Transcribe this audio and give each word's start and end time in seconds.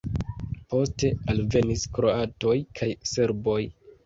Poste 0.73 1.11
alvenis 1.33 1.83
kroatoj 1.99 2.55
kaj 2.81 2.89
serboj. 3.13 3.61